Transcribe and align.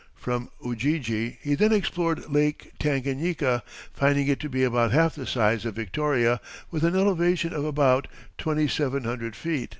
From 0.15 0.49
Ujiji 0.65 1.37
he 1.43 1.53
then 1.53 1.71
explored 1.71 2.27
Lake 2.27 2.71
Tanganyika, 2.79 3.61
finding 3.93 4.25
it 4.27 4.39
to 4.39 4.49
be 4.49 4.63
about 4.63 4.91
half 4.91 5.13
the 5.13 5.27
size 5.27 5.63
of 5.63 5.75
Victoria, 5.75 6.41
with 6.71 6.83
an 6.83 6.95
elevation 6.95 7.53
of 7.53 7.65
about 7.65 8.07
twenty 8.35 8.67
seven 8.67 9.03
hundred 9.03 9.35
feet. 9.35 9.69